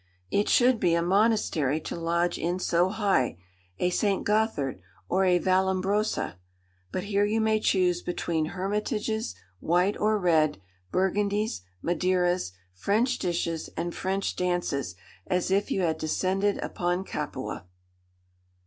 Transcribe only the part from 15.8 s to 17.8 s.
had descended upon Capua.